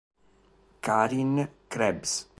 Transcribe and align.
Karin 0.81 1.47
Krebs 1.69 2.25